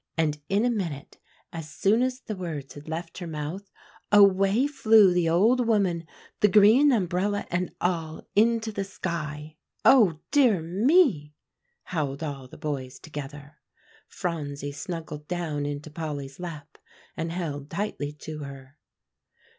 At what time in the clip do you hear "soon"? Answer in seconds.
1.69-2.01